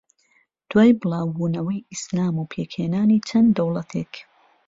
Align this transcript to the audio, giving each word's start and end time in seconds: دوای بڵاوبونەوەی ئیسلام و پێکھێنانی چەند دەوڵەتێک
دوای 0.69 0.91
بڵاوبونەوەی 1.01 1.85
ئیسلام 1.91 2.33
و 2.37 2.49
پێکھێنانی 2.53 3.23
چەند 3.29 3.49
دەوڵەتێک 3.57 4.13